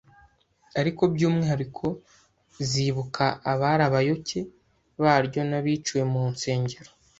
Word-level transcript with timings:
ariko 0.79 1.01
by 1.13 1.21
umwihariko 1.29 1.85
zibuka 2.69 3.25
abari 3.51 3.83
abayoboke 3.89 4.39
baryo 5.03 5.41
n 5.49 5.51
abiciwe 5.59 6.01
mu 6.13 6.23
nsengero 6.33 6.91